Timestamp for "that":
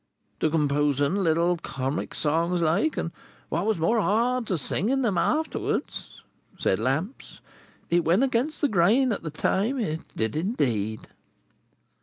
9.21-9.35